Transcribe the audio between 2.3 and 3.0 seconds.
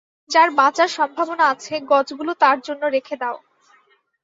তার জন্য